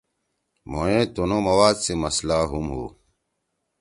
[0.69, 2.83] مھوئے تُنُو مواد سی مسئلہ ہُم ہُو۔